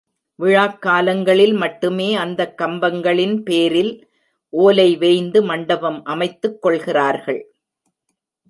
[0.35, 4.09] விழாக் காலங்களில் மட்டுமே அந்தக் கம்பங்களின் பேரில்
[4.49, 7.53] ஓலை வேய்ந்து மண்டபம் அமைத்துக் கொள்கிறார்கள்.